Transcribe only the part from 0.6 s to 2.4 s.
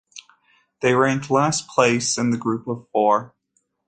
They ranked last place in the